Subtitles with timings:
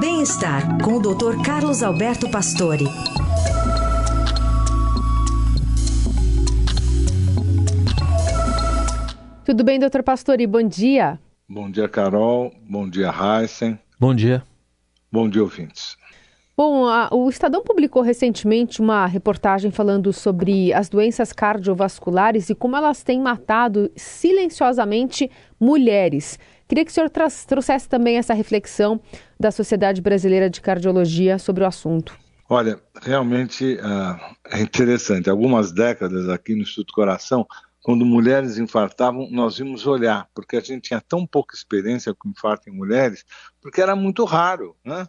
[0.00, 1.42] Bem-estar com o Dr.
[1.44, 2.84] Carlos Alberto Pastore.
[9.44, 10.46] Tudo bem, doutor Pastore?
[10.46, 11.18] Bom dia.
[11.48, 12.52] Bom dia, Carol.
[12.68, 13.78] Bom dia, Heisen.
[13.98, 14.42] Bom dia.
[15.10, 15.96] Bom dia, ouvintes.
[16.58, 22.74] Bom, a, o Estadão publicou recentemente uma reportagem falando sobre as doenças cardiovasculares e como
[22.74, 25.30] elas têm matado silenciosamente
[25.60, 26.38] mulheres.
[26.66, 27.10] Queria que o senhor
[27.46, 28.98] trouxesse também essa reflexão
[29.38, 32.16] da Sociedade Brasileira de Cardiologia sobre o assunto.
[32.48, 35.28] Olha, realmente uh, é interessante.
[35.28, 37.46] Algumas décadas aqui no Instituto Coração,
[37.82, 42.70] quando mulheres infartavam, nós vimos olhar, porque a gente tinha tão pouca experiência com infarto
[42.70, 43.26] em mulheres,
[43.60, 45.06] porque era muito raro, né?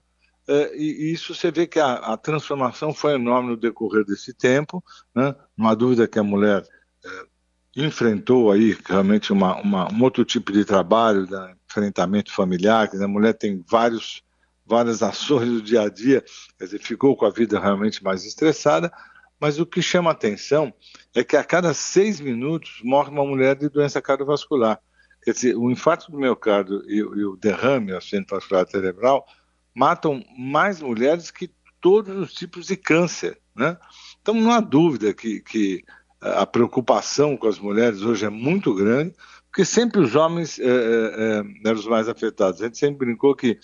[0.47, 4.81] Uh, e, isso você vê que a, a, transformação foi enorme no decorrer desse tempo,
[5.13, 5.35] né?
[5.57, 7.27] Não há dúvida que a mulher uh,
[7.75, 11.35] enfrentou aí realmente uma, uma, um outro tipo de trabalho, de
[11.69, 14.23] enfrentamento familiar, que a mulher tem vários,
[14.65, 16.23] várias ações do dia a dia,
[16.57, 18.91] quer dizer, ficou com a vida realmente mais estressada,
[19.39, 20.73] mas o que chama atenção
[21.13, 24.79] é que a cada seis minutos morre uma mulher de doença cardiovascular.
[25.21, 29.25] Quer dizer, o infarto do miocárdio e, e o derrame, o acidente vascular cerebral,
[29.77, 33.77] matam mais mulheres que todos os tipos de câncer, né?
[34.19, 35.83] Então não há dúvida que, que
[36.19, 39.13] a preocupação com as mulheres hoje é muito grande,
[39.51, 42.59] porque sempre os homens é, é, eram os mais afetados.
[42.59, 43.59] A gente sempre brincou que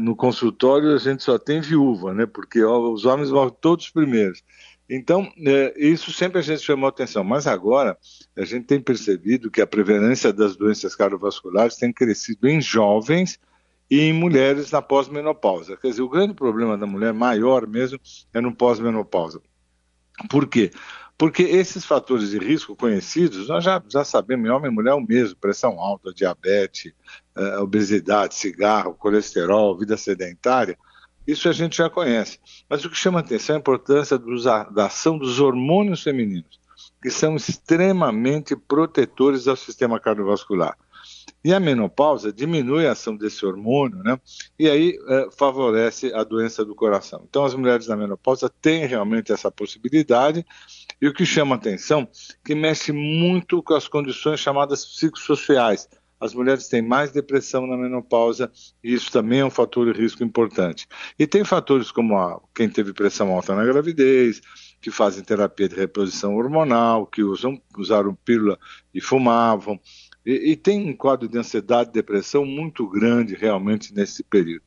[0.00, 2.26] no consultório a gente só tem viúva, né?
[2.26, 4.42] Porque ó, os homens morrem todos primeiros.
[4.90, 5.32] Então,
[5.76, 7.96] isso sempre a gente chamou atenção, mas agora
[8.36, 13.38] a gente tem percebido que a prevalência das doenças cardiovasculares tem crescido em jovens
[13.90, 15.76] e em mulheres na pós-menopausa.
[15.76, 17.98] Quer dizer, o grande problema da mulher, maior mesmo,
[18.32, 19.40] é no pós-menopausa.
[20.28, 20.70] Por quê?
[21.18, 25.00] Porque esses fatores de risco conhecidos, nós já, já sabemos, homem e mulher é o
[25.00, 26.92] mesmo, pressão alta, diabetes,
[27.36, 30.76] uh, obesidade, cigarro, colesterol, vida sedentária,
[31.26, 32.38] isso a gente já conhece.
[32.68, 36.60] Mas o que chama atenção é a importância dos, da ação dos hormônios femininos,
[37.02, 40.76] que são extremamente protetores ao sistema cardiovascular.
[41.46, 44.18] E a menopausa diminui a ação desse hormônio, né?
[44.58, 47.24] E aí é, favorece a doença do coração.
[47.30, 50.44] Então, as mulheres na menopausa têm realmente essa possibilidade.
[51.00, 52.08] E o que chama atenção
[52.44, 55.88] que mexe muito com as condições chamadas psicossociais.
[56.18, 58.50] As mulheres têm mais depressão na menopausa
[58.82, 60.88] e isso também é um fator de risco importante.
[61.16, 64.40] E tem fatores como a, quem teve pressão alta na gravidez,
[64.80, 68.58] que fazem terapia de reposição hormonal, que usam, usaram pílula
[68.94, 69.78] e fumavam,
[70.26, 74.64] e, e tem um quadro de ansiedade e depressão muito grande realmente nesse período.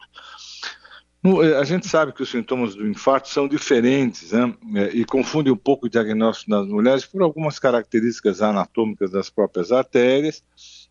[1.22, 4.54] Eh, a gente sabe que os sintomas do infarto são diferentes né?
[4.76, 9.72] Eh, e confunde um pouco o diagnóstico das mulheres por algumas características anatômicas das próprias
[9.72, 10.42] artérias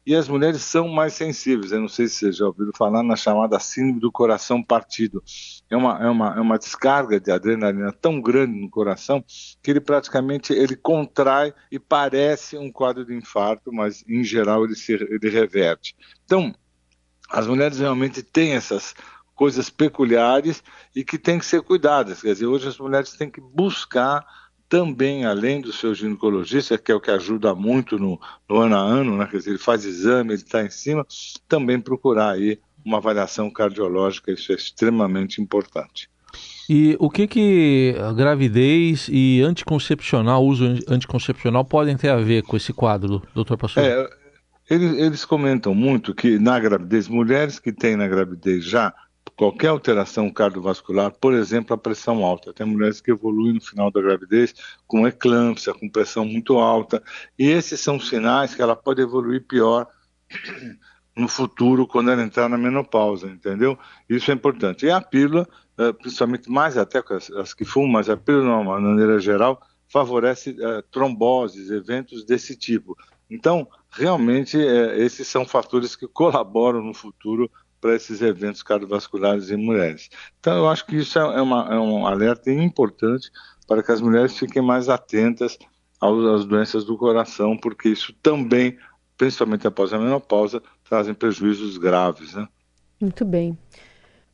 [0.08, 1.70] e as mulheres são mais sensíveis.
[1.70, 5.22] Eu não sei se vocês já ouviram falar na chamada síndrome do coração partido.
[5.68, 9.22] É uma, é uma, é uma descarga de adrenalina tão grande no coração
[9.62, 14.74] que ele praticamente ele contrai e parece um quadro de infarto, mas em geral ele
[14.74, 15.94] se ele reverte.
[16.24, 16.54] Então,
[17.28, 18.94] as mulheres realmente têm essas
[19.34, 20.64] coisas peculiares
[20.96, 22.22] e que têm que ser cuidadas.
[22.22, 24.26] Quer dizer, hoje as mulheres têm que buscar
[24.68, 28.80] também, além do seu ginecologista, que é o que ajuda muito no, no ano a
[28.80, 29.26] ano, né?
[29.26, 31.06] quer dizer, ele faz exame, ele está em cima,
[31.48, 36.08] também procurar aí uma avaliação cardiológica, isso é extremamente importante.
[36.68, 42.56] E o que que a gravidez e anticoncepcional, uso anticoncepcional podem ter a ver com
[42.56, 43.82] esse quadro, doutor Pastor?
[43.82, 44.08] É,
[44.68, 48.92] eles, eles comentam muito que na gravidez, mulheres que têm na gravidez já
[49.38, 52.52] qualquer alteração cardiovascular, por exemplo, a pressão alta.
[52.52, 54.52] Tem mulheres que evoluem no final da gravidez
[54.84, 57.00] com eclâmpsia, com pressão muito alta,
[57.38, 59.86] e esses são sinais que ela pode evoluir pior
[61.16, 63.78] no futuro quando ela entrar na menopausa, entendeu?
[64.08, 64.86] Isso é importante.
[64.86, 67.00] E a pílula, eh, principalmente mais até
[67.36, 72.56] as que fumam, mas a pílula de uma maneira geral favorece uh, tromboses, eventos desse
[72.56, 72.96] tipo.
[73.30, 77.50] Então, realmente, uh, esses são fatores que colaboram no futuro
[77.80, 80.08] para esses eventos cardiovasculares em mulheres.
[80.40, 83.30] Então, eu acho que isso é, uma, é um alerta importante
[83.66, 85.58] para que as mulheres fiquem mais atentas
[86.00, 88.76] às doenças do coração, porque isso também,
[89.16, 92.34] principalmente após a menopausa, trazem prejuízos graves.
[92.34, 92.48] Né?
[93.00, 93.56] Muito bem.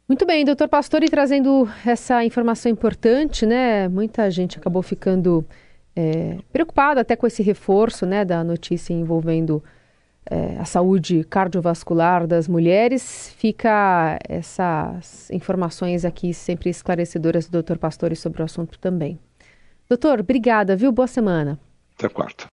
[0.07, 3.89] Muito bem, doutor Pastore, trazendo essa informação importante, né?
[3.89, 5.47] Muita gente acabou ficando
[5.97, 9.65] é, preocupada até com esse reforço né, da notícia envolvendo
[10.31, 13.35] é, a saúde cardiovascular das mulheres.
[13.37, 17.77] Fica essas informações aqui sempre esclarecedoras do Dr.
[17.79, 19.19] Pastore sobre o assunto também.
[19.89, 20.91] Doutor, obrigada, viu?
[20.91, 21.59] Boa semana.
[21.97, 22.51] Até quarta.